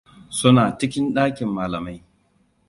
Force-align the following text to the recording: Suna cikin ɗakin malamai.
Suna 0.37 0.63
cikin 0.77 1.05
ɗakin 1.15 1.49
malamai. 1.55 1.97